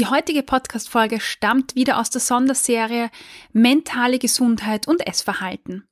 [0.00, 3.10] Die heutige Podcast-Folge stammt wieder aus der Sonderserie
[3.52, 5.84] Mentale Gesundheit und Essverhalten.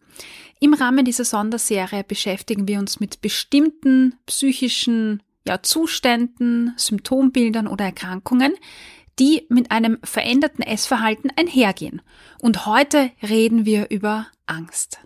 [0.60, 8.54] Im Rahmen dieser Sonderserie beschäftigen wir uns mit bestimmten psychischen ja, Zuständen, Symptombildern oder Erkrankungen,
[9.18, 12.00] die mit einem veränderten Essverhalten einhergehen.
[12.38, 15.00] Und heute reden wir über Angst.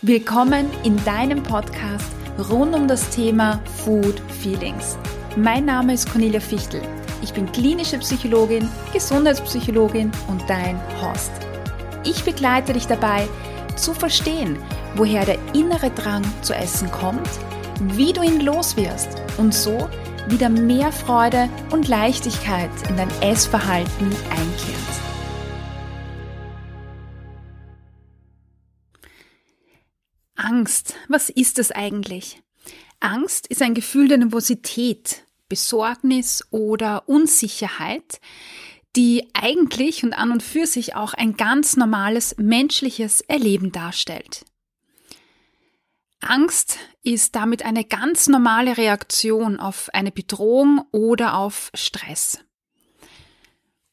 [0.00, 2.10] Willkommen in deinem Podcast
[2.50, 4.98] rund um das Thema Food Feelings.
[5.36, 6.82] Mein Name ist Cornelia Fichtel.
[7.22, 11.32] Ich bin klinische Psychologin, Gesundheitspsychologin und dein Host.
[12.04, 13.26] Ich begleite dich dabei,
[13.74, 14.58] zu verstehen,
[14.94, 17.30] woher der innere Drang zu essen kommt,
[17.80, 19.08] wie du ihn loswirst
[19.38, 19.88] und so
[20.28, 24.92] wieder mehr Freude und Leichtigkeit in dein Essverhalten einkehrt.
[30.36, 32.42] Angst, was ist es eigentlich?
[33.02, 38.20] Angst ist ein Gefühl der Nervosität, Besorgnis oder Unsicherheit,
[38.94, 44.44] die eigentlich und an und für sich auch ein ganz normales menschliches Erleben darstellt.
[46.20, 52.38] Angst ist damit eine ganz normale Reaktion auf eine Bedrohung oder auf Stress.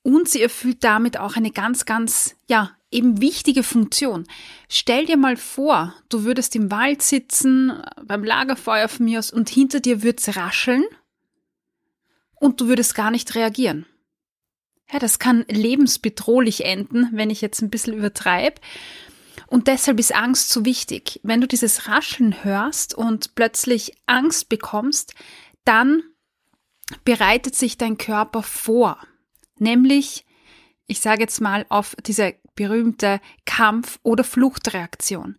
[0.03, 4.27] Und sie erfüllt damit auch eine ganz, ganz, ja, eben wichtige Funktion.
[4.67, 9.49] Stell dir mal vor, du würdest im Wald sitzen, beim Lagerfeuer von mir aus, und
[9.49, 10.83] hinter dir würde es rascheln
[12.35, 13.85] und du würdest gar nicht reagieren.
[14.91, 18.59] Ja, das kann lebensbedrohlich enden, wenn ich jetzt ein bisschen übertreibe.
[19.45, 21.19] Und deshalb ist Angst so wichtig.
[21.23, 25.13] Wenn du dieses Rascheln hörst und plötzlich Angst bekommst,
[25.63, 26.01] dann
[27.03, 28.97] bereitet sich dein Körper vor.
[29.57, 30.25] Nämlich,
[30.87, 35.37] ich sage jetzt mal, auf diese berühmte Kampf- oder Fluchtreaktion.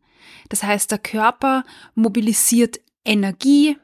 [0.48, 3.76] Das heißt, der Körper mobilisiert Energie,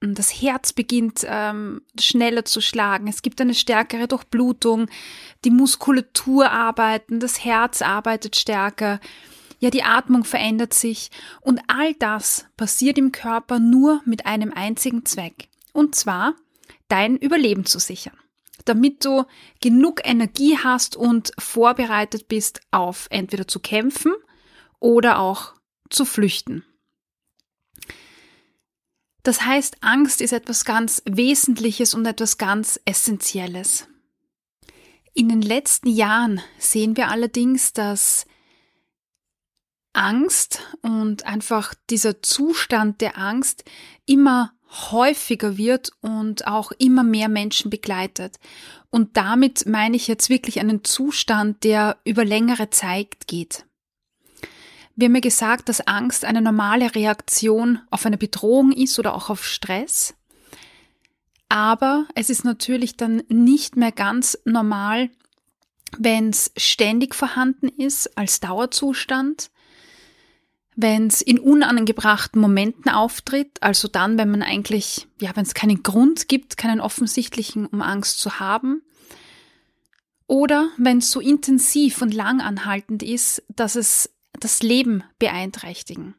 [0.00, 4.88] das Herz beginnt ähm, schneller zu schlagen, es gibt eine stärkere Durchblutung,
[5.44, 8.98] die Muskulatur arbeitet, das Herz arbeitet stärker,
[9.60, 11.10] ja, die Atmung verändert sich.
[11.40, 16.34] Und all das passiert im Körper nur mit einem einzigen Zweck, und zwar
[16.88, 18.18] dein Überleben zu sichern
[18.68, 19.24] damit du
[19.60, 24.12] genug Energie hast und vorbereitet bist auf entweder zu kämpfen
[24.78, 25.54] oder auch
[25.90, 26.64] zu flüchten.
[29.22, 33.88] Das heißt, Angst ist etwas ganz Wesentliches und etwas ganz Essentielles.
[35.14, 38.26] In den letzten Jahren sehen wir allerdings, dass
[39.94, 43.64] Angst und einfach dieser Zustand der Angst
[44.04, 44.52] immer
[44.90, 48.38] häufiger wird und auch immer mehr Menschen begleitet.
[48.90, 53.64] Und damit meine ich jetzt wirklich einen Zustand, der über längere Zeit geht.
[54.94, 59.28] Wir haben ja gesagt, dass Angst eine normale Reaktion auf eine Bedrohung ist oder auch
[59.28, 60.14] auf Stress.
[61.48, 65.10] Aber es ist natürlich dann nicht mehr ganz normal,
[65.98, 69.50] wenn es ständig vorhanden ist als Dauerzustand
[70.76, 75.82] wenn es in unangebrachten Momenten auftritt, also dann, wenn man eigentlich, ja, wenn es keinen
[75.82, 78.82] Grund gibt, keinen offensichtlichen, um Angst zu haben,
[80.26, 86.14] oder wenn es so intensiv und lang anhaltend ist, dass es das Leben beeinträchtigen.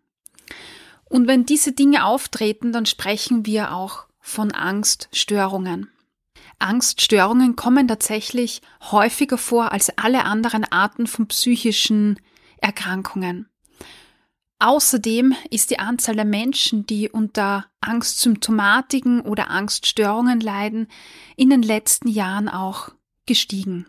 [1.06, 5.90] Und wenn diese Dinge auftreten, dann sprechen wir auch von Angststörungen.
[6.58, 12.20] Angststörungen kommen tatsächlich häufiger vor als alle anderen Arten von psychischen
[12.60, 13.48] Erkrankungen.
[14.60, 20.88] Außerdem ist die Anzahl der Menschen, die unter Angstsymptomatiken oder Angststörungen leiden,
[21.36, 22.90] in den letzten Jahren auch
[23.28, 23.86] gestiegen.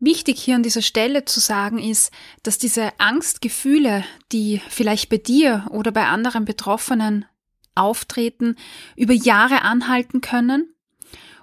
[0.00, 2.12] Wichtig hier an dieser Stelle zu sagen ist,
[2.42, 7.26] dass diese Angstgefühle, die vielleicht bei dir oder bei anderen Betroffenen
[7.74, 8.56] auftreten,
[8.96, 10.74] über Jahre anhalten können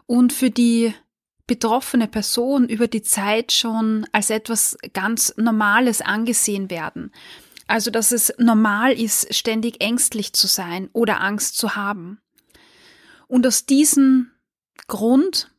[0.08, 0.94] und für die
[1.50, 7.12] betroffene Person über die Zeit schon als etwas ganz Normales angesehen werden.
[7.66, 12.22] Also, dass es normal ist, ständig ängstlich zu sein oder Angst zu haben.
[13.28, 14.30] Und aus diesem
[14.86, 15.50] Grund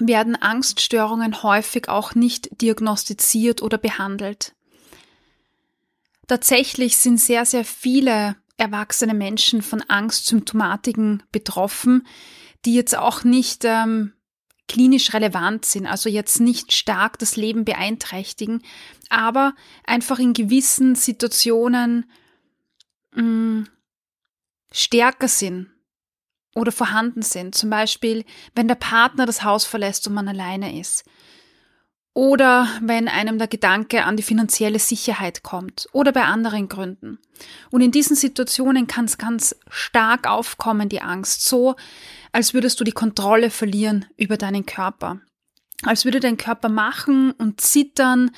[0.00, 4.56] werden Angststörungen häufig auch nicht diagnostiziert oder behandelt.
[6.26, 12.04] Tatsächlich sind sehr, sehr viele erwachsene Menschen von Angstsymptomatiken betroffen,
[12.64, 14.14] die jetzt auch nicht ähm,
[14.68, 18.62] klinisch relevant sind, also jetzt nicht stark das Leben beeinträchtigen,
[19.08, 19.54] aber
[19.84, 22.10] einfach in gewissen Situationen
[23.14, 23.68] mh, mm,
[24.70, 25.68] stärker sind
[26.54, 27.54] oder vorhanden sind.
[27.54, 28.24] Zum Beispiel,
[28.54, 31.04] wenn der Partner das Haus verlässt und man alleine ist.
[32.14, 37.18] Oder wenn einem der Gedanke an die finanzielle Sicherheit kommt oder bei anderen Gründen.
[37.70, 41.76] Und in diesen Situationen kann es ganz stark aufkommen, die Angst, so
[42.32, 45.20] als würdest du die Kontrolle verlieren über deinen Körper.
[45.84, 48.32] Als würde dein Körper machen und zittern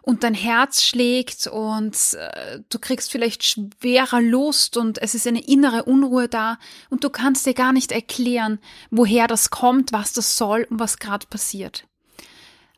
[0.00, 5.46] und dein Herz schlägt und äh, du kriegst vielleicht schwerer Lust und es ist eine
[5.46, 6.58] innere Unruhe da
[6.88, 10.98] und du kannst dir gar nicht erklären, woher das kommt, was das soll und was
[10.98, 11.86] gerade passiert.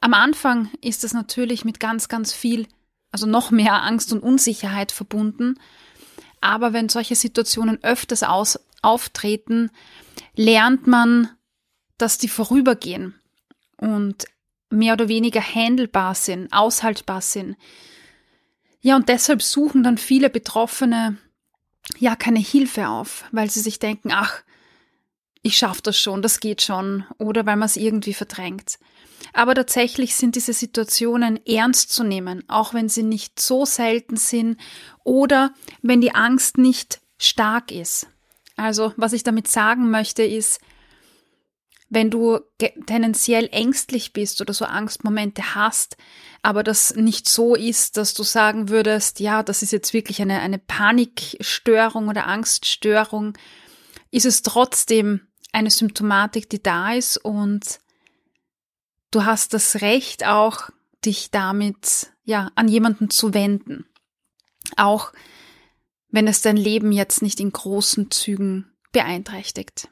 [0.00, 2.66] Am Anfang ist es natürlich mit ganz, ganz viel,
[3.10, 5.58] also noch mehr Angst und Unsicherheit verbunden.
[6.40, 9.70] Aber wenn solche Situationen öfters aus, auftreten,
[10.36, 11.30] lernt man,
[11.96, 13.14] dass die vorübergehen
[13.76, 14.26] und
[14.70, 17.56] mehr oder weniger handelbar sind, aushaltbar sind.
[18.80, 21.16] Ja, und deshalb suchen dann viele Betroffene
[21.98, 24.42] ja keine Hilfe auf, weil sie sich denken, ach,
[25.42, 28.78] ich schaffe das schon, das geht schon, oder weil man es irgendwie verdrängt.
[29.32, 34.58] Aber tatsächlich sind diese Situationen ernst zu nehmen, auch wenn sie nicht so selten sind
[35.04, 38.08] oder wenn die Angst nicht stark ist.
[38.56, 40.60] Also, was ich damit sagen möchte, ist,
[41.90, 42.40] wenn du
[42.86, 45.96] tendenziell ängstlich bist oder so Angstmomente hast,
[46.42, 50.40] aber das nicht so ist, dass du sagen würdest, ja, das ist jetzt wirklich eine,
[50.40, 53.38] eine Panikstörung oder Angststörung,
[54.10, 57.80] ist es trotzdem eine Symptomatik, die da ist und
[59.10, 60.70] du hast das Recht auch,
[61.04, 63.86] dich damit, ja, an jemanden zu wenden.
[64.76, 65.12] Auch
[66.10, 69.88] wenn es dein Leben jetzt nicht in großen Zügen beeinträchtigt.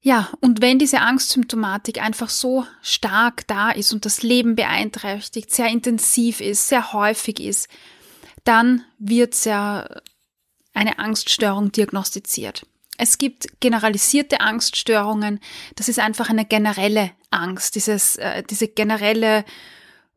[0.00, 5.68] Ja, und wenn diese Angstsymptomatik einfach so stark da ist und das Leben beeinträchtigt, sehr
[5.68, 7.68] intensiv ist, sehr häufig ist,
[8.44, 10.02] dann wird sehr
[10.74, 12.66] eine Angststörung diagnostiziert.
[12.96, 15.40] Es gibt generalisierte Angststörungen.
[15.74, 19.44] Das ist einfach eine generelle Angst, dieses, äh, diese generelle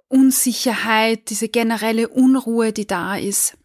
[0.07, 3.57] Unsicherheit, diese generelle Unruhe, die da ist,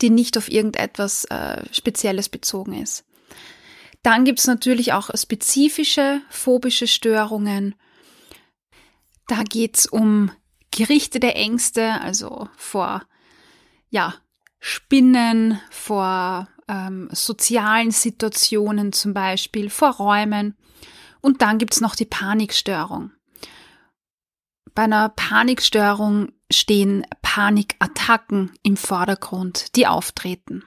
[0.00, 3.04] die nicht auf irgendetwas äh, Spezielles bezogen ist.
[4.02, 7.74] Dann gibt es natürlich auch spezifische phobische Störungen.
[9.26, 10.30] Da geht es um
[10.70, 13.02] gerichtete Ängste, also vor
[13.90, 14.14] ja,
[14.60, 20.56] Spinnen, vor ähm, sozialen Situationen zum Beispiel, vor Räumen.
[21.20, 23.10] Und dann gibt's noch die Panikstörung.
[24.74, 30.62] Bei einer Panikstörung stehen Panikattacken im Vordergrund, die auftreten.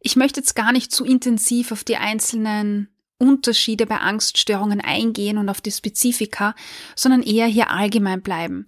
[0.00, 5.48] Ich möchte jetzt gar nicht zu intensiv auf die einzelnen Unterschiede bei Angststörungen eingehen und
[5.48, 6.56] auf die Spezifika,
[6.96, 8.66] sondern eher hier allgemein bleiben.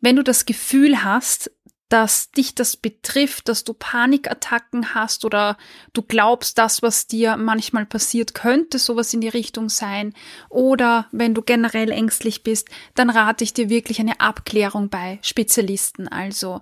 [0.00, 1.50] Wenn du das Gefühl hast,
[1.88, 5.56] dass dich das betrifft, dass du Panikattacken hast oder
[5.92, 10.12] du glaubst, das, was dir manchmal passiert, könnte sowas in die Richtung sein,
[10.48, 16.08] oder wenn du generell ängstlich bist, dann rate ich dir wirklich eine Abklärung bei Spezialisten,
[16.08, 16.60] also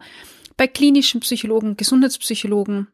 [0.56, 2.88] bei klinischen Psychologen, Gesundheitspsychologen,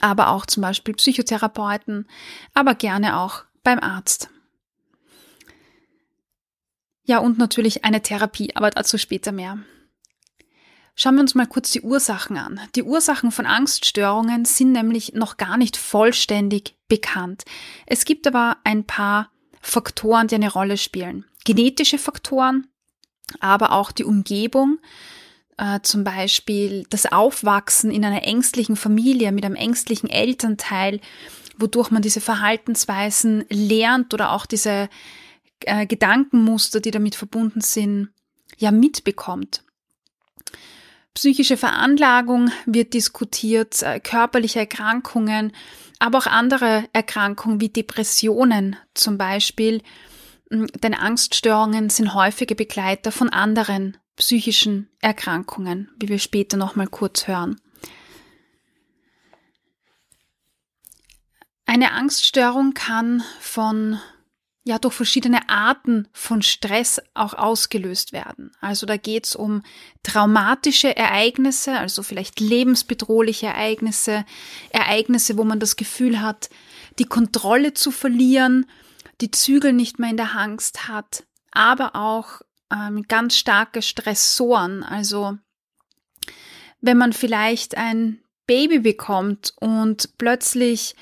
[0.00, 2.06] aber auch zum Beispiel Psychotherapeuten,
[2.54, 4.30] aber gerne auch beim Arzt.
[7.08, 9.58] Ja, und natürlich eine Therapie, aber dazu später mehr.
[10.94, 12.60] Schauen wir uns mal kurz die Ursachen an.
[12.74, 17.44] Die Ursachen von Angststörungen sind nämlich noch gar nicht vollständig bekannt.
[17.86, 19.30] Es gibt aber ein paar
[19.62, 21.24] Faktoren, die eine Rolle spielen.
[21.46, 22.66] Genetische Faktoren,
[23.40, 24.78] aber auch die Umgebung,
[25.56, 31.00] äh, zum Beispiel das Aufwachsen in einer ängstlichen Familie mit einem ängstlichen Elternteil,
[31.56, 34.90] wodurch man diese Verhaltensweisen lernt oder auch diese
[35.64, 38.10] äh, Gedankenmuster, die damit verbunden sind,
[38.56, 39.62] ja mitbekommt.
[41.14, 45.52] Psychische Veranlagung wird diskutiert, äh, körperliche Erkrankungen,
[45.98, 49.82] aber auch andere Erkrankungen wie Depressionen zum Beispiel.
[50.50, 57.60] Denn Angststörungen sind häufige Begleiter von anderen psychischen Erkrankungen, wie wir später nochmal kurz hören.
[61.66, 63.98] Eine Angststörung kann von
[64.68, 68.52] ja durch verschiedene Arten von Stress auch ausgelöst werden.
[68.60, 69.62] Also da geht es um
[70.02, 74.26] traumatische Ereignisse, also vielleicht lebensbedrohliche Ereignisse,
[74.68, 76.50] Ereignisse, wo man das Gefühl hat,
[76.98, 78.66] die Kontrolle zu verlieren,
[79.22, 84.82] die Zügel nicht mehr in der Angst hat, aber auch ähm, ganz starke Stressoren.
[84.82, 85.38] Also
[86.82, 90.94] wenn man vielleicht ein Baby bekommt und plötzlich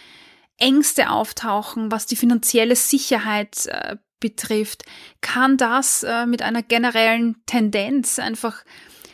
[0.59, 4.85] Ängste auftauchen, was die finanzielle Sicherheit äh, betrifft,
[5.21, 8.65] kann das äh, mit einer generellen Tendenz einfach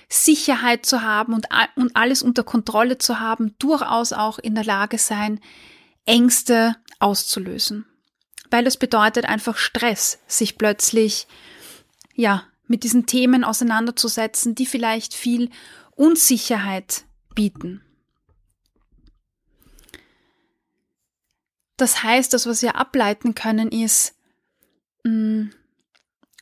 [0.09, 4.99] Sicherheit zu haben und, und alles unter Kontrolle zu haben, durchaus auch in der Lage
[4.99, 5.41] sein,
[6.05, 7.87] Ängste auszulösen.
[8.51, 11.27] Weil es bedeutet einfach Stress, sich plötzlich,
[12.15, 15.51] ja, mit diesen Themen auseinanderzusetzen, die vielleicht viel
[15.97, 17.83] Unsicherheit bieten.
[21.77, 24.15] Das heißt, das, was wir ableiten können, ist,
[25.05, 25.49] mm,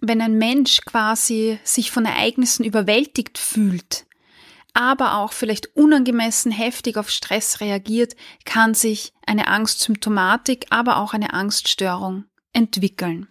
[0.01, 4.07] wenn ein Mensch quasi sich von Ereignissen überwältigt fühlt,
[4.73, 11.33] aber auch vielleicht unangemessen heftig auf Stress reagiert, kann sich eine Angstsymptomatik, aber auch eine
[11.35, 13.29] Angststörung entwickeln.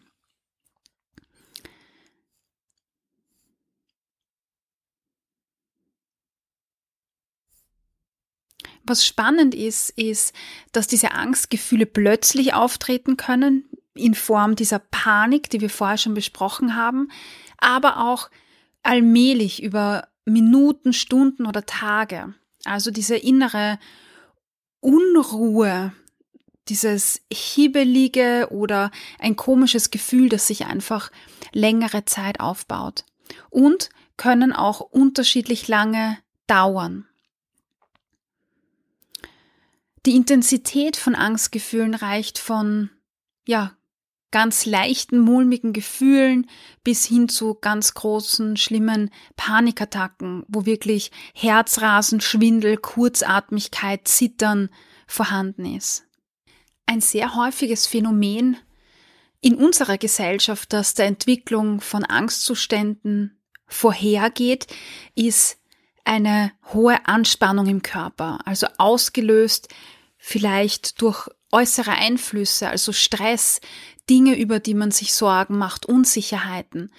[8.90, 10.34] Was spannend ist, ist,
[10.72, 16.76] dass diese Angstgefühle plötzlich auftreten können, in Form dieser Panik, die wir vorher schon besprochen
[16.76, 17.12] haben,
[17.60, 18.32] aber auch
[18.82, 22.34] allmählich über Minuten, Stunden oder Tage.
[22.66, 23.78] Also diese innere
[24.80, 25.94] Unruhe,
[26.68, 31.12] dieses hibbelige oder ein komisches Gefühl, das sich einfach
[31.52, 33.06] längere Zeit aufbaut.
[33.52, 36.18] Und können auch unterschiedlich lange
[36.48, 37.09] dauern.
[40.06, 42.90] Die Intensität von Angstgefühlen reicht von,
[43.48, 43.76] ja,
[44.32, 46.48] ganz leichten, mulmigen Gefühlen
[46.84, 54.70] bis hin zu ganz großen, schlimmen Panikattacken, wo wirklich Herzrasen, Schwindel, Kurzatmigkeit, Zittern
[55.08, 56.06] vorhanden ist.
[56.86, 58.58] Ein sehr häufiges Phänomen
[59.42, 64.68] in unserer Gesellschaft, das der Entwicklung von Angstzuständen vorhergeht,
[65.16, 65.58] ist
[66.06, 69.70] eine hohe Anspannung im Körper, also ausgelöst
[70.18, 73.62] vielleicht durch äußere Einflüsse, also Stress,
[74.10, 76.92] Dinge, über die man sich Sorgen macht, Unsicherheiten.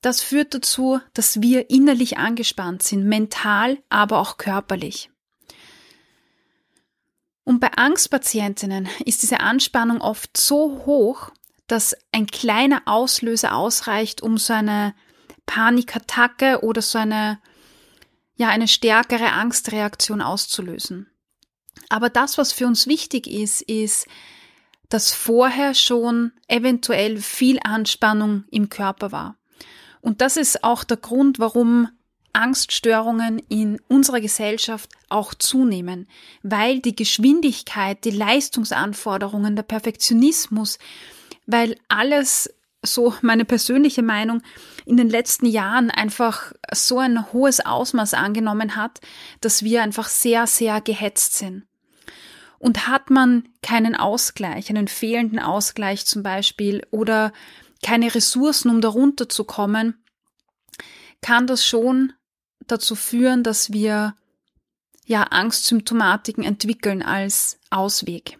[0.00, 5.10] Das führt dazu, dass wir innerlich angespannt sind, mental, aber auch körperlich.
[7.44, 11.30] Und bei Angstpatientinnen ist diese Anspannung oft so hoch,
[11.66, 14.94] dass ein kleiner Auslöser ausreicht, um so eine
[15.46, 17.40] Panikattacke oder so eine,
[18.38, 21.10] ja, eine stärkere Angstreaktion auszulösen.
[21.90, 24.06] Aber das, was für uns wichtig ist, ist,
[24.88, 29.36] dass vorher schon eventuell viel Anspannung im Körper war.
[30.00, 31.88] Und das ist auch der Grund, warum
[32.32, 36.08] Angststörungen in unserer Gesellschaft auch zunehmen,
[36.42, 40.78] weil die Geschwindigkeit, die Leistungsanforderungen, der Perfektionismus,
[41.46, 42.54] weil alles,
[42.84, 44.42] so meine persönliche Meinung,
[44.88, 49.00] in den letzten Jahren einfach so ein hohes Ausmaß angenommen hat,
[49.42, 51.66] dass wir einfach sehr, sehr gehetzt sind.
[52.58, 57.34] Und hat man keinen Ausgleich, einen fehlenden Ausgleich zum Beispiel oder
[57.84, 60.02] keine Ressourcen, um darunter zu kommen,
[61.20, 62.14] kann das schon
[62.66, 64.14] dazu führen, dass wir
[65.04, 68.38] ja Angstsymptomatiken entwickeln als Ausweg.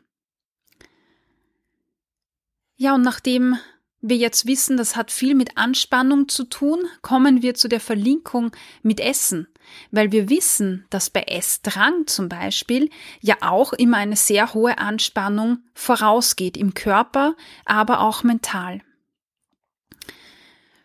[2.77, 3.59] Ja, und nachdem
[4.01, 8.53] wir jetzt wissen, das hat viel mit Anspannung zu tun, kommen wir zu der Verlinkung
[8.83, 9.49] mit Essen,
[9.91, 12.91] weil wir wissen, dass bei Essdrang zum Beispiel
[13.21, 18.83] ja auch immer eine sehr hohe Anspannung vorausgeht im Körper, aber auch mental.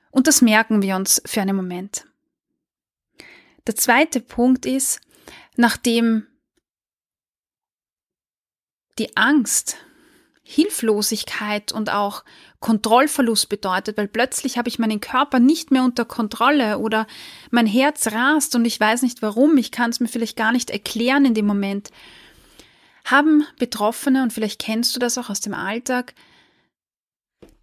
[0.10, 2.06] Und das merken wir uns für einen Moment.
[3.66, 5.02] Der zweite Punkt ist,
[5.56, 6.28] nachdem
[9.00, 9.78] die Angst
[10.44, 12.24] Hilflosigkeit und auch
[12.60, 17.08] Kontrollverlust bedeutet, weil plötzlich habe ich meinen Körper nicht mehr unter Kontrolle oder
[17.50, 20.70] mein Herz rast und ich weiß nicht warum, ich kann es mir vielleicht gar nicht
[20.70, 21.92] erklären in dem Moment.
[23.06, 26.14] Haben Betroffene, und vielleicht kennst du das auch aus dem Alltag,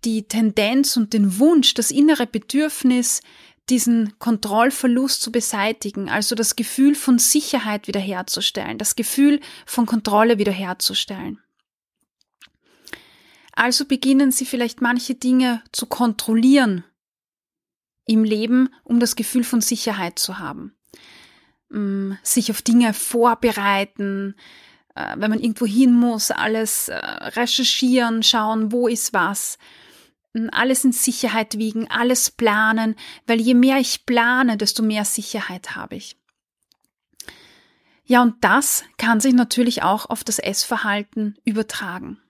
[0.04, 3.20] die Tendenz und den Wunsch, das innere Bedürfnis,
[3.68, 11.40] diesen Kontrollverlust zu beseitigen, also das Gefühl von Sicherheit wiederherzustellen, das Gefühl von Kontrolle wiederherzustellen.
[13.60, 16.82] Also beginnen sie vielleicht manche Dinge zu kontrollieren
[18.06, 20.74] im Leben, um das Gefühl von Sicherheit zu haben.
[21.68, 24.34] Mm, sich auf Dinge vorbereiten,
[24.94, 29.58] äh, wenn man irgendwo hin muss, alles äh, recherchieren, schauen, wo ist was,
[30.32, 35.76] mm, alles in Sicherheit wiegen, alles planen, weil je mehr ich plane, desto mehr Sicherheit
[35.76, 36.16] habe ich.
[38.06, 42.22] Ja, und das kann sich natürlich auch auf das Essverhalten übertragen.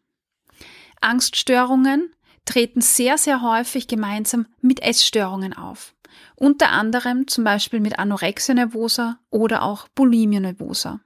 [1.00, 2.14] Angststörungen
[2.44, 5.94] treten sehr, sehr häufig gemeinsam mit Essstörungen auf.
[6.34, 11.00] Unter anderem zum Beispiel mit Anorexia nervosa oder auch Bulimia nervosa.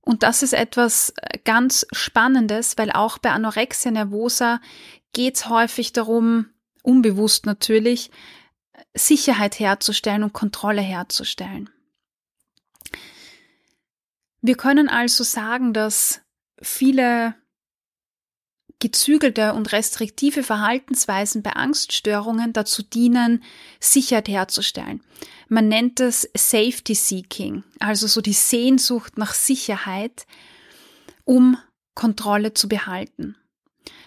[0.00, 4.60] Und das ist etwas äh, ganz Spannendes, weil auch bei Anorexia nervosa
[5.12, 6.46] geht es häufig darum,
[6.82, 8.10] unbewusst natürlich,
[8.94, 11.68] Sicherheit herzustellen und Kontrolle herzustellen.
[14.40, 16.22] Wir können also sagen, dass
[16.62, 17.34] viele
[18.80, 23.42] gezügelte und restriktive Verhaltensweisen bei Angststörungen dazu dienen,
[23.80, 25.02] Sicherheit herzustellen.
[25.48, 30.26] Man nennt es Safety Seeking, also so die Sehnsucht nach Sicherheit,
[31.24, 31.56] um
[31.94, 33.36] Kontrolle zu behalten.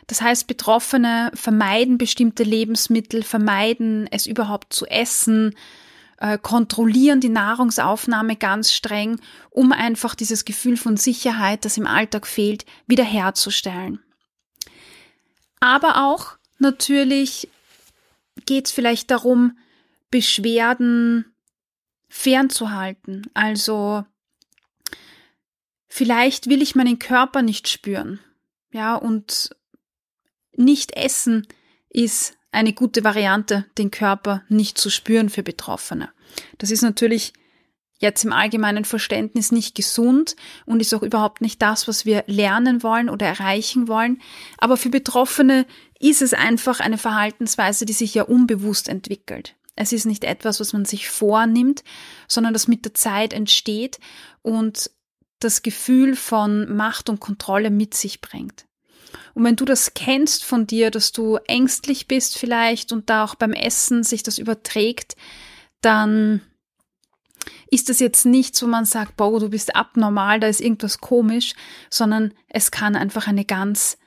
[0.08, 5.56] Das heißt, Betroffene vermeiden bestimmte Lebensmittel, vermeiden es überhaupt zu essen,
[6.18, 12.28] äh, kontrollieren die Nahrungsaufnahme ganz streng, um einfach dieses Gefühl von Sicherheit, das im Alltag
[12.28, 14.00] fehlt, wiederherzustellen.
[15.62, 17.48] Aber auch natürlich
[18.46, 19.58] geht es vielleicht darum,
[20.10, 21.34] Beschwerden
[22.10, 23.28] fernzuhalten.
[23.34, 24.04] Also
[25.88, 28.20] vielleicht will ich meinen Körper nicht spüren.
[28.74, 29.56] Ja, und
[30.54, 31.48] nicht essen
[31.90, 36.12] ist eine gute Variante, den Körper nicht zu spüren für Betroffene.
[36.58, 37.34] Das ist natürlich
[38.02, 42.84] jetzt im allgemeinen Verständnis nicht gesund und ist auch überhaupt nicht das, was wir lernen
[42.84, 44.22] wollen oder erreichen wollen.
[44.58, 45.66] Aber für Betroffene
[46.00, 49.56] ist es einfach eine Verhaltensweise, die sich ja unbewusst entwickelt.
[49.76, 51.84] Es ist nicht etwas, was man sich vornimmt,
[52.28, 54.00] sondern das mit der Zeit entsteht
[54.42, 54.92] und
[55.40, 58.66] das Gefühl von Macht und Kontrolle mit sich bringt.
[59.34, 63.36] Und wenn du das kennst von dir, dass du ängstlich bist vielleicht und da auch
[63.36, 65.16] beim Essen sich das überträgt,
[65.82, 66.42] dann
[67.72, 71.54] ist das jetzt nichts, wo man sagt, boah, du bist abnormal, da ist irgendwas komisch,
[71.90, 73.98] sondern es kann einfach eine ganz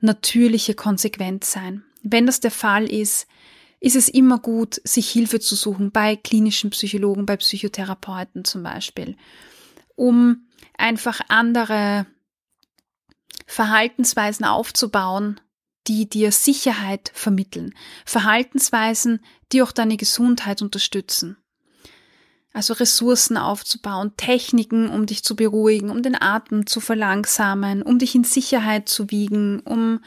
[0.00, 1.84] natürliche Konsequenz sein.
[2.02, 3.26] Wenn das der Fall ist,
[3.80, 9.16] ist es immer gut, sich Hilfe zu suchen bei klinischen Psychologen, bei Psychotherapeuten zum Beispiel,
[9.94, 12.06] um einfach andere
[13.46, 15.40] Verhaltensweisen aufzubauen,
[15.86, 17.74] die dir Sicherheit vermitteln.
[18.04, 19.20] Verhaltensweisen,
[19.52, 21.36] die auch deine Gesundheit unterstützen.
[22.54, 28.14] Also Ressourcen aufzubauen, Techniken, um dich zu beruhigen, um den Atem zu verlangsamen, um dich
[28.14, 30.00] in Sicherheit zu wiegen, um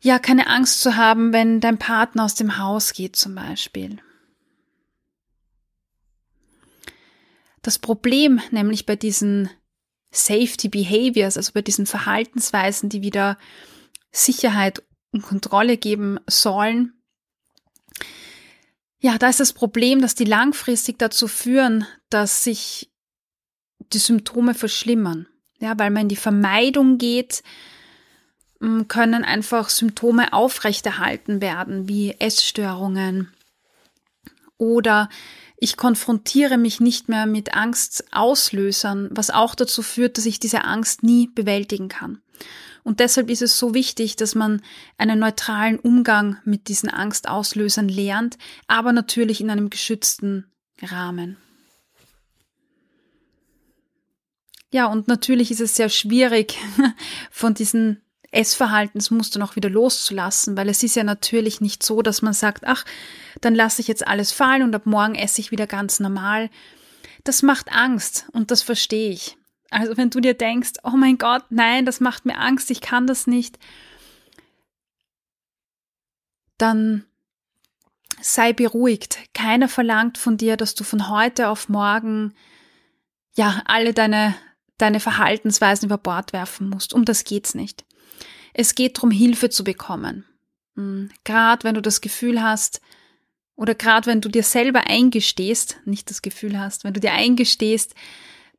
[0.00, 3.98] ja keine Angst zu haben, wenn dein Partner aus dem Haus geht zum Beispiel.
[7.62, 9.48] Das Problem nämlich bei diesen
[10.10, 13.38] Safety Behaviors, also bei diesen Verhaltensweisen, die wieder
[14.10, 16.92] Sicherheit und Kontrolle geben sollen.
[19.02, 22.88] Ja, da ist das Problem, dass die langfristig dazu führen, dass sich
[23.92, 25.26] die Symptome verschlimmern.
[25.58, 27.42] Ja, weil man in die Vermeidung geht,
[28.86, 33.32] können einfach Symptome aufrechterhalten werden, wie Essstörungen
[34.56, 35.08] oder
[35.56, 41.02] ich konfrontiere mich nicht mehr mit Angstauslösern, was auch dazu führt, dass ich diese Angst
[41.02, 42.22] nie bewältigen kann.
[42.84, 44.60] Und deshalb ist es so wichtig, dass man
[44.98, 50.46] einen neutralen Umgang mit diesen Angstauslösern lernt, aber natürlich in einem geschützten
[50.82, 51.36] Rahmen.
[54.72, 56.58] Ja, und natürlich ist es sehr schwierig,
[57.30, 58.00] von diesen
[58.32, 62.84] Essverhaltensmuster noch wieder loszulassen, weil es ist ja natürlich nicht so, dass man sagt, ach,
[63.42, 66.48] dann lasse ich jetzt alles fallen und ab morgen esse ich wieder ganz normal.
[67.24, 69.36] Das macht Angst und das verstehe ich.
[69.72, 73.06] Also wenn du dir denkst, oh mein Gott, nein, das macht mir Angst, ich kann
[73.06, 73.58] das nicht,
[76.58, 77.04] dann
[78.20, 79.18] sei beruhigt.
[79.34, 82.34] Keiner verlangt von dir, dass du von heute auf morgen
[83.34, 84.34] ja alle deine
[84.82, 86.92] deine Verhaltensweisen über Bord werfen musst.
[86.92, 87.84] Um das geht's nicht.
[88.52, 90.24] Es geht darum, Hilfe zu bekommen.
[90.74, 92.80] Hm, gerade wenn du das Gefühl hast,
[93.54, 97.94] oder gerade wenn du dir selber eingestehst, nicht das Gefühl hast, wenn du dir eingestehst,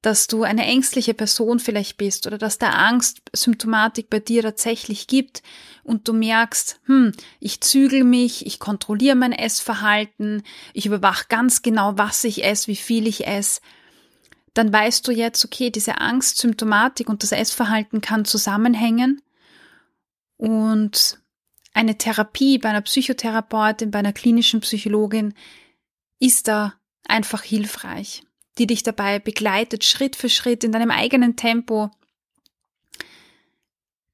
[0.04, 5.42] dass du eine ängstliche Person vielleicht bist oder dass der Angstsymptomatik bei dir tatsächlich gibt
[5.84, 11.98] und du merkst, hm, ich zügel mich, ich kontrolliere mein Essverhalten, ich überwache ganz genau,
[11.98, 13.62] was ich esse, wie viel ich esse,
[14.54, 19.22] dann weißt du jetzt, okay, diese Angstsymptomatik und das Essverhalten kann zusammenhängen.
[20.36, 21.20] Und
[21.74, 25.34] eine Therapie bei einer Psychotherapeutin, bei einer klinischen Psychologin
[26.20, 26.74] ist da
[27.08, 28.24] einfach hilfreich,
[28.58, 31.92] die dich dabei begleitet, Schritt für Schritt in deinem eigenen Tempo,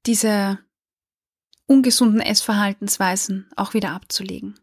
[0.06, 0.58] diese
[1.66, 4.58] ungesunden Essverhaltensweisen auch wieder abzulegen.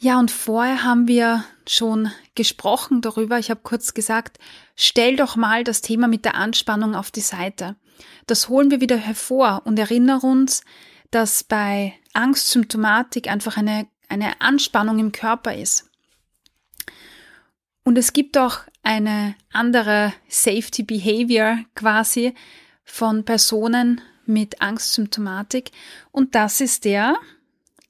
[0.00, 3.38] Ja, und vorher haben wir schon gesprochen darüber.
[3.38, 4.38] Ich habe kurz gesagt,
[4.76, 7.74] stell doch mal das Thema mit der Anspannung auf die Seite.
[8.26, 10.62] Das holen wir wieder hervor und erinnern uns,
[11.10, 15.90] dass bei Angstsymptomatik einfach eine, eine Anspannung im Körper ist.
[17.84, 22.34] Und es gibt auch eine andere Safety Behavior quasi
[22.84, 25.70] von Personen mit Angstsymptomatik
[26.12, 27.16] und das ist der,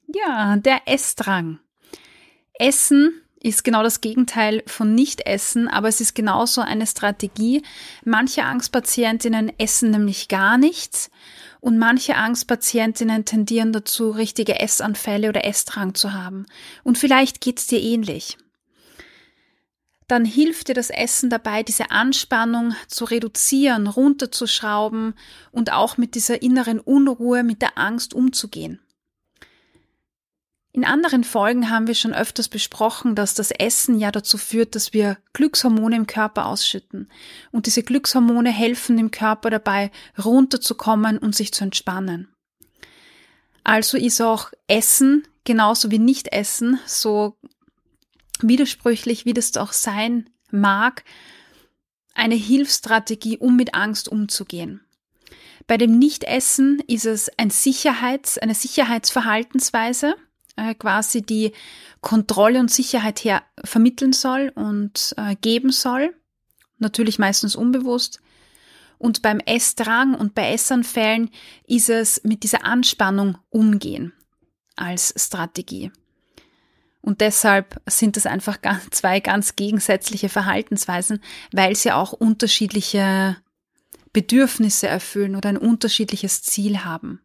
[0.07, 1.59] ja, der Essdrang.
[2.53, 7.63] Essen ist genau das Gegenteil von Nicht-Essen, aber es ist genauso eine Strategie.
[8.03, 11.09] Manche Angstpatientinnen essen nämlich gar nichts
[11.59, 16.45] und manche Angstpatientinnen tendieren dazu, richtige Essanfälle oder Essdrang zu haben.
[16.83, 18.37] Und vielleicht geht's dir ähnlich.
[20.07, 25.13] Dann hilft dir das Essen dabei, diese Anspannung zu reduzieren, runterzuschrauben
[25.51, 28.79] und auch mit dieser inneren Unruhe, mit der Angst umzugehen.
[30.71, 34.93] In anderen Folgen haben wir schon öfters besprochen, dass das Essen ja dazu führt, dass
[34.93, 37.09] wir Glückshormone im Körper ausschütten.
[37.51, 39.89] Und diese Glückshormone helfen dem Körper dabei,
[40.23, 42.27] runterzukommen und sich zu entspannen.
[43.63, 47.35] Also ist auch Essen genauso wie Nicht-Essen, so
[48.41, 51.03] widersprüchlich wie das auch sein mag,
[52.13, 54.81] eine Hilfsstrategie, um mit Angst umzugehen.
[55.67, 60.15] Bei dem Nicht-Essen ist es ein Sicherheits-, eine Sicherheitsverhaltensweise,
[60.59, 61.53] äh, quasi die
[62.01, 66.13] Kontrolle und Sicherheit her vermitteln soll und äh, geben soll.
[66.77, 68.19] Natürlich meistens unbewusst.
[68.97, 71.29] Und beim Essdrang und bei Essanfällen
[71.65, 74.13] ist es mit dieser Anspannung umgehen
[74.75, 75.91] als Strategie.
[77.01, 78.57] Und deshalb sind das einfach
[78.91, 83.37] zwei ganz gegensätzliche Verhaltensweisen, weil sie auch unterschiedliche
[84.11, 87.21] Bedürfnisse erfüllen oder ein unterschiedliches Ziel haben.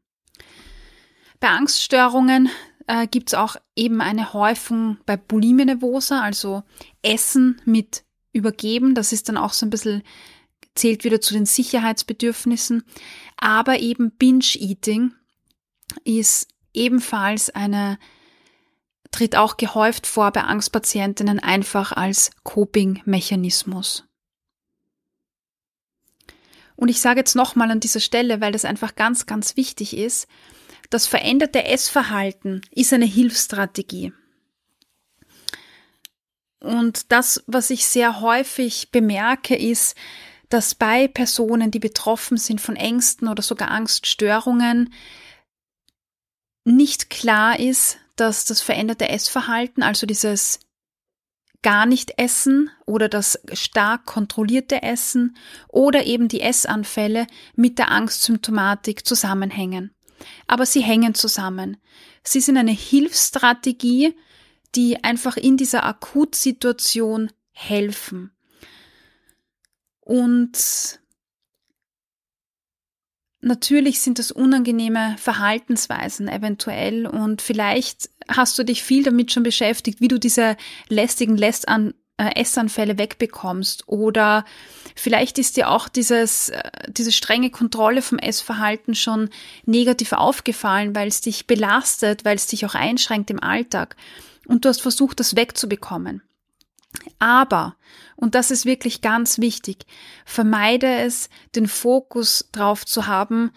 [1.41, 2.51] Bei Angststörungen
[2.87, 6.63] äh, gibt es auch eben eine Häufung bei Bulimie nervosa, also
[7.03, 8.95] Essen mit Übergeben.
[8.95, 10.03] Das ist dann auch so ein bisschen,
[10.75, 12.85] zählt wieder zu den Sicherheitsbedürfnissen.
[13.37, 15.15] Aber eben Binge-Eating
[16.05, 17.99] ist ebenfalls eine,
[19.11, 24.05] tritt auch gehäuft vor bei Angstpatientinnen einfach als Coping-Mechanismus.
[26.77, 30.27] Und ich sage jetzt nochmal an dieser Stelle, weil das einfach ganz, ganz wichtig ist,
[30.95, 34.13] das veränderte Essverhalten ist eine Hilfsstrategie.
[36.61, 39.97] Und das, was ich sehr häufig bemerke, ist,
[40.51, 44.95] dass bei Personen, die betroffen sind von Ängsten oder sogar Angststörungen,
[46.63, 50.61] nicht klar ist, dass das veränderte Essverhalten, also dieses
[51.63, 57.27] gar nicht essen oder das stark kontrollierte Essen oder eben die Essanfälle
[57.57, 59.94] mit der Angstsymptomatik zusammenhängen
[60.47, 61.77] aber sie hängen zusammen.
[62.23, 64.15] Sie sind eine Hilfsstrategie,
[64.75, 68.33] die einfach in dieser Akutsituation helfen.
[70.01, 71.01] Und
[73.41, 80.01] natürlich sind das unangenehme Verhaltensweisen eventuell und vielleicht hast du dich viel damit schon beschäftigt,
[80.01, 80.57] wie du diese
[80.89, 84.45] lästigen Lästan äh, Essanfälle wegbekommst oder
[84.95, 89.31] vielleicht ist dir auch dieses, äh, diese strenge Kontrolle vom Essverhalten schon
[89.67, 93.97] negativ aufgefallen, weil es dich belastet, weil es dich auch einschränkt im Alltag
[94.47, 96.23] und du hast versucht, das wegzubekommen.
[97.19, 97.77] Aber,
[98.15, 99.85] und das ist wirklich ganz wichtig,
[100.25, 103.51] vermeide es, den Fokus drauf zu haben,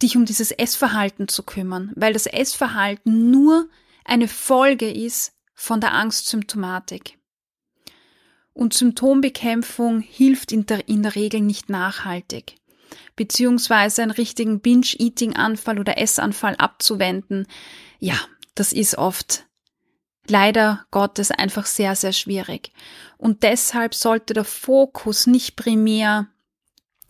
[0.00, 3.68] dich um dieses Essverhalten zu kümmern, weil das Essverhalten nur
[4.04, 7.17] eine Folge ist von der Angstsymptomatik.
[8.58, 12.56] Und Symptombekämpfung hilft in der, in der Regel nicht nachhaltig.
[13.14, 17.46] Beziehungsweise einen richtigen Binge-Eating-Anfall oder Essanfall abzuwenden,
[18.00, 18.18] ja,
[18.56, 19.46] das ist oft
[20.26, 22.72] leider Gottes einfach sehr, sehr schwierig.
[23.16, 26.26] Und deshalb sollte der Fokus nicht primär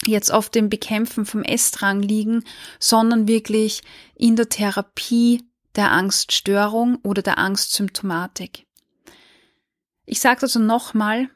[0.05, 2.45] jetzt auf dem Bekämpfen vom Essdrang liegen,
[2.79, 3.81] sondern wirklich
[4.15, 8.67] in der Therapie der Angststörung oder der Angstsymptomatik.
[10.05, 11.31] Ich sage also nochmal,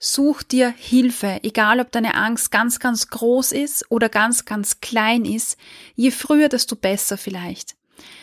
[0.00, 5.24] Such dir Hilfe, egal ob deine Angst ganz, ganz groß ist oder ganz, ganz klein
[5.24, 5.58] ist.
[5.96, 7.74] Je früher, desto besser vielleicht.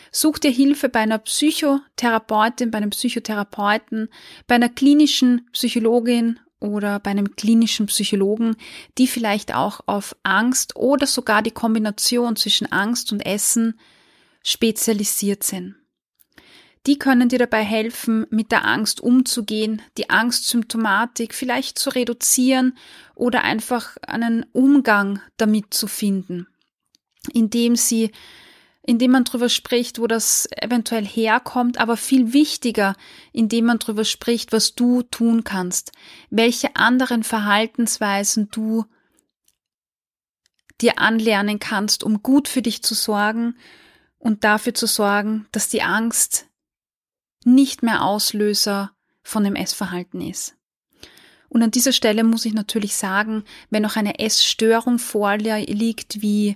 [0.09, 4.07] Such dir Hilfe bei einer Psychotherapeutin, bei einem Psychotherapeuten,
[4.47, 8.55] bei einer klinischen Psychologin oder bei einem klinischen Psychologen,
[8.97, 13.77] die vielleicht auch auf Angst oder sogar die Kombination zwischen Angst und Essen
[14.43, 15.75] spezialisiert sind.
[16.85, 22.77] Die können dir dabei helfen, mit der Angst umzugehen, die Angstsymptomatik vielleicht zu reduzieren
[23.15, 26.47] oder einfach einen Umgang damit zu finden,
[27.33, 28.11] indem sie
[28.87, 32.95] indem man darüber spricht, wo das eventuell herkommt, aber viel wichtiger,
[33.33, 35.91] indem man darüber spricht, was du tun kannst,
[36.29, 38.85] welche anderen Verhaltensweisen du
[40.81, 43.57] dir anlernen kannst, um gut für dich zu sorgen
[44.19, 46.47] und dafür zu sorgen, dass die Angst
[47.45, 48.91] nicht mehr Auslöser
[49.23, 50.55] von dem Essverhalten ist.
[51.47, 56.55] Und an dieser Stelle muss ich natürlich sagen, wenn noch eine Essstörung vorliegt, wie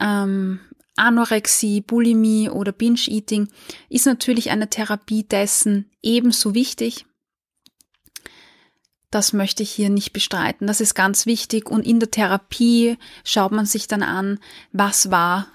[0.00, 0.58] ähm,
[0.96, 3.48] Anorexie, Bulimie oder Binge-Eating,
[3.88, 7.06] ist natürlich eine Therapie dessen ebenso wichtig.
[9.10, 10.66] Das möchte ich hier nicht bestreiten.
[10.66, 11.68] Das ist ganz wichtig.
[11.68, 14.38] Und in der Therapie schaut man sich dann an,
[14.72, 15.46] was war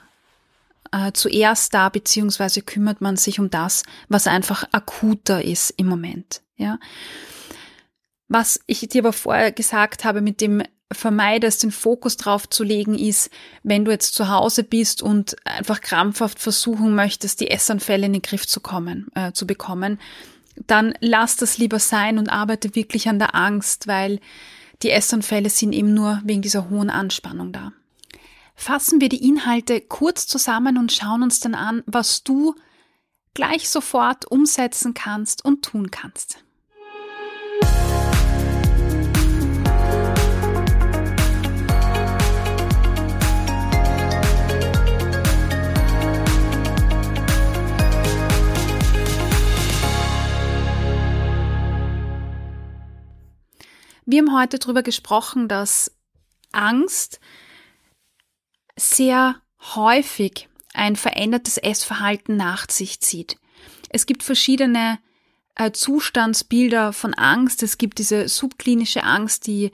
[0.95, 6.41] äh, zuerst da, beziehungsweise kümmert man sich um das, was einfach akuter ist im Moment.
[6.55, 6.79] Ja.
[8.27, 12.97] Was ich dir aber vorher gesagt habe mit dem vermeidest, den Fokus drauf zu legen,
[12.97, 13.29] ist,
[13.63, 18.21] wenn du jetzt zu Hause bist und einfach krampfhaft versuchen möchtest, die Essanfälle in den
[18.21, 19.99] Griff zu kommen, äh, zu bekommen,
[20.67, 24.19] dann lass das lieber sein und arbeite wirklich an der Angst, weil
[24.81, 27.73] die Essanfälle sind eben nur wegen dieser hohen Anspannung da.
[28.55, 32.55] Fassen wir die Inhalte kurz zusammen und schauen uns dann an, was du
[33.33, 36.39] gleich sofort umsetzen kannst und tun kannst.
[54.07, 55.91] Wir haben heute darüber gesprochen, dass
[56.51, 57.19] Angst
[58.77, 59.35] sehr
[59.75, 63.37] häufig ein verändertes Essverhalten nach sich zieht.
[63.89, 64.99] Es gibt verschiedene
[65.55, 67.63] äh, Zustandsbilder von Angst.
[67.63, 69.71] Es gibt diese subklinische Angst, die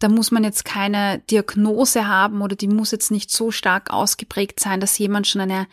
[0.00, 4.60] da muss man jetzt keine Diagnose haben oder die muss jetzt nicht so stark ausgeprägt
[4.60, 5.66] sein, dass jemand schon eine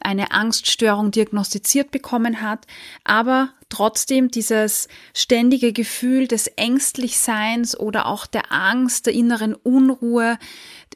[0.00, 2.66] eine Angststörung diagnostiziert bekommen hat,
[3.04, 10.38] aber trotzdem dieses ständige Gefühl des Ängstlichseins oder auch der Angst, der inneren Unruhe,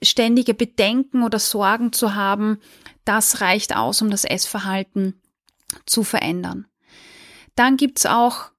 [0.00, 2.58] ständige Bedenken oder Sorgen zu haben,
[3.04, 5.20] das reicht aus, um das Essverhalten
[5.86, 6.66] zu verändern.
[7.56, 8.50] Dann gibt's auch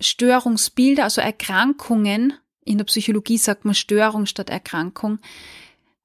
[0.00, 2.34] Störungsbilder, also Erkrankungen.
[2.64, 5.20] In der Psychologie sagt man Störung statt Erkrankung,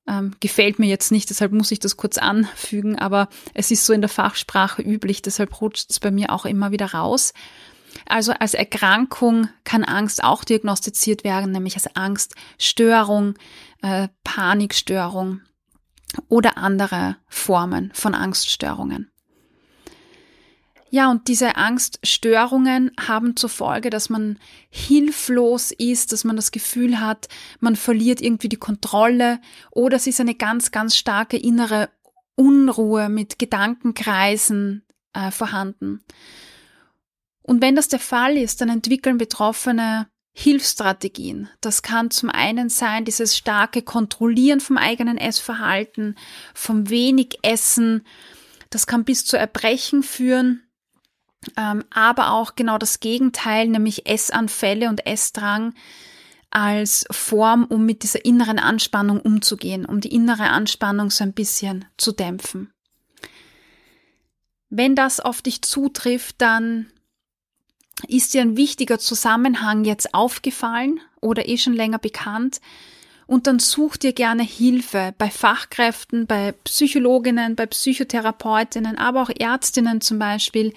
[0.07, 3.93] ähm, gefällt mir jetzt nicht, deshalb muss ich das kurz anfügen, aber es ist so
[3.93, 7.33] in der Fachsprache üblich, deshalb rutscht es bei mir auch immer wieder raus.
[8.05, 13.35] Also als Erkrankung kann Angst auch diagnostiziert werden, nämlich als Angststörung,
[13.81, 15.41] äh, Panikstörung
[16.27, 19.11] oder andere Formen von Angststörungen.
[20.95, 27.01] Ja, und diese Angststörungen haben zur Folge, dass man hilflos ist, dass man das Gefühl
[27.01, 27.27] hat,
[27.59, 31.89] man verliert irgendwie die Kontrolle oder es ist eine ganz, ganz starke innere
[32.35, 35.99] Unruhe mit Gedankenkreisen äh, vorhanden.
[37.41, 41.49] Und wenn das der Fall ist, dann entwickeln Betroffene Hilfsstrategien.
[41.59, 46.15] Das kann zum einen sein, dieses starke Kontrollieren vom eigenen Essverhalten,
[46.53, 48.07] vom wenig Essen.
[48.69, 50.64] Das kann bis zu Erbrechen führen
[51.55, 55.73] aber auch genau das Gegenteil, nämlich Essanfälle und Essdrang
[56.49, 61.85] als Form, um mit dieser inneren Anspannung umzugehen, um die innere Anspannung so ein bisschen
[61.97, 62.71] zu dämpfen.
[64.69, 66.87] Wenn das auf dich zutrifft, dann
[68.07, 72.61] ist dir ein wichtiger Zusammenhang jetzt aufgefallen oder eh schon länger bekannt,
[73.27, 80.01] und dann such dir gerne Hilfe bei Fachkräften, bei Psychologinnen, bei Psychotherapeutinnen, aber auch Ärztinnen
[80.01, 80.73] zum Beispiel,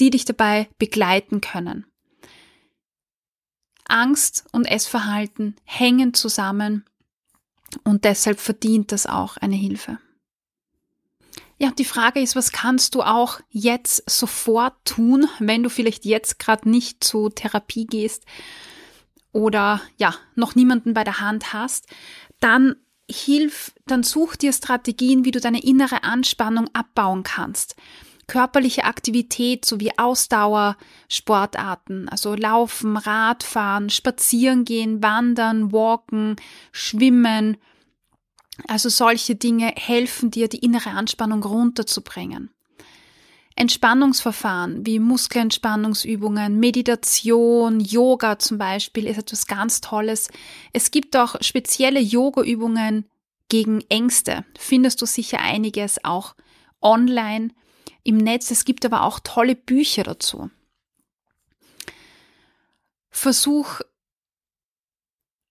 [0.00, 1.86] die dich dabei begleiten können.
[3.86, 6.84] Angst und Essverhalten hängen zusammen
[7.84, 9.98] und deshalb verdient das auch eine Hilfe.
[11.58, 16.38] Ja, die Frage ist, was kannst du auch jetzt sofort tun, wenn du vielleicht jetzt
[16.38, 18.24] gerade nicht zur Therapie gehst
[19.32, 21.86] oder ja, noch niemanden bei der Hand hast,
[22.38, 22.76] dann
[23.10, 27.76] hilf, dann such dir Strategien, wie du deine innere Anspannung abbauen kannst
[28.30, 30.76] körperliche Aktivität sowie Ausdauer,
[31.08, 36.36] Sportarten, also Laufen, Radfahren, Spazieren gehen, Wandern, Walken,
[36.70, 37.56] Schwimmen.
[38.68, 42.50] Also solche Dinge helfen dir, die innere Anspannung runterzubringen.
[43.56, 50.28] Entspannungsverfahren wie Muskelentspannungsübungen, Meditation, Yoga zum Beispiel ist etwas ganz Tolles.
[50.72, 53.06] Es gibt auch spezielle Yoga-Übungen
[53.48, 54.44] gegen Ängste.
[54.56, 56.36] Findest du sicher einiges auch
[56.80, 57.50] online
[58.02, 58.50] im Netz.
[58.50, 60.50] Es gibt aber auch tolle Bücher dazu.
[63.10, 63.80] Versuch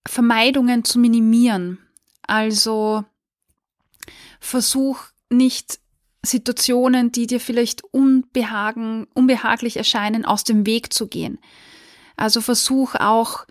[0.07, 1.79] Vermeidungen zu minimieren.
[2.23, 3.03] Also
[4.39, 5.79] versuch nicht
[6.25, 11.39] Situationen, die dir vielleicht unbehagen, unbehaglich erscheinen, aus dem Weg zu gehen.
[12.17, 13.45] Also versuch auch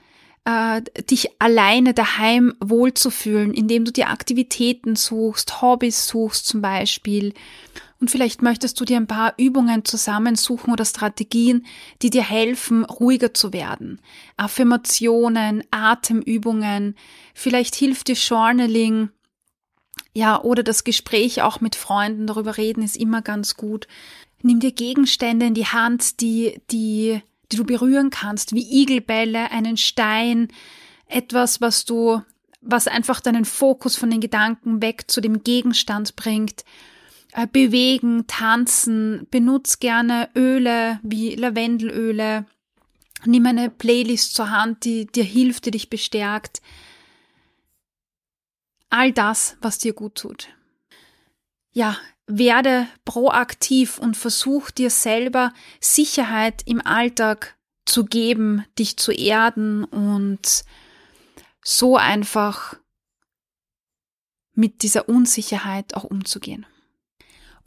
[0.44, 7.34] äh, dich alleine daheim wohlzufühlen, indem du dir Aktivitäten suchst, Hobbys suchst zum Beispiel
[8.00, 11.66] und vielleicht möchtest du dir ein paar Übungen zusammensuchen oder Strategien,
[12.02, 14.00] die dir helfen, ruhiger zu werden.
[14.37, 16.94] Affirmationen, Atemübungen,
[17.34, 19.11] vielleicht hilft dir Journaling,
[20.14, 23.87] ja, oder das Gespräch auch mit Freunden darüber reden ist immer ganz gut.
[24.42, 29.76] Nimm dir Gegenstände in die Hand, die, die die du berühren kannst, wie Igelbälle, einen
[29.76, 30.48] Stein,
[31.06, 32.22] etwas, was du,
[32.61, 36.64] was einfach deinen Fokus von den Gedanken weg zu dem Gegenstand bringt.
[37.33, 42.47] Äh, bewegen, tanzen, benutz gerne Öle wie Lavendelöle.
[43.25, 46.62] Nimm eine Playlist zur Hand, die dir hilft, die dich bestärkt.
[48.91, 50.49] All das, was dir gut tut.
[51.73, 59.85] Ja, werde proaktiv und versuch dir selber Sicherheit im Alltag zu geben, dich zu erden
[59.85, 60.64] und
[61.62, 62.75] so einfach
[64.55, 66.67] mit dieser Unsicherheit auch umzugehen.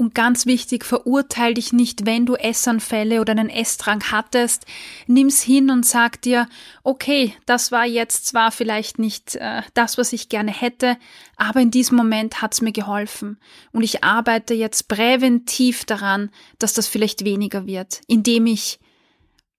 [0.02, 4.66] Und ganz wichtig, verurteil dich nicht, wenn du Essanfälle oder einen Essdrang hattest.
[5.06, 6.50] Nimm's hin und sag dir,
[6.82, 10.98] okay, das war jetzt zwar vielleicht nicht äh, das, was ich gerne hätte,
[11.36, 13.38] aber in diesem Moment hat's mir geholfen.
[13.74, 18.80] Und ich arbeite jetzt präventiv daran, dass das vielleicht weniger wird, indem ich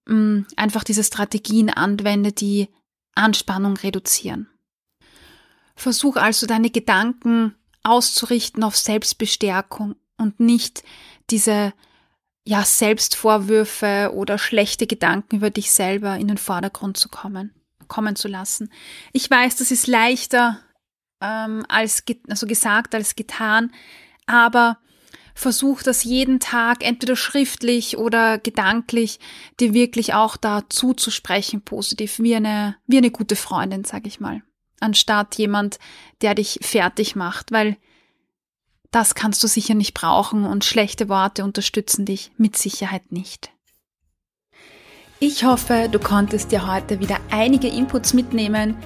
[0.07, 2.68] mh, mm, einfach diese Strategien anwende, die
[3.14, 4.48] Anspannung reduzieren.
[5.76, 10.82] Versuch also deine Gedanken auszurichten auf Selbstbestärkung und nicht
[11.30, 11.72] diese
[12.44, 17.54] ja Selbstvorwürfe oder schlechte Gedanken über dich selber in den Vordergrund zu kommen,
[17.88, 18.72] kommen zu lassen.
[19.12, 20.61] Ich weiß, das ist leichter
[21.20, 23.72] ähm, als also gesagt als getan,
[24.26, 24.78] aber
[25.35, 29.18] versuch das jeden Tag entweder schriftlich oder gedanklich
[29.61, 34.42] dir wirklich auch da zuzusprechen positiv wie eine wie eine gute Freundin, sag ich mal,
[34.80, 35.78] anstatt jemand,
[36.20, 37.76] der dich fertig macht, weil
[38.92, 43.50] das kannst du sicher nicht brauchen und schlechte Worte unterstützen dich mit Sicherheit nicht.
[45.18, 48.76] Ich hoffe, du konntest dir heute wieder einige Inputs mitnehmen,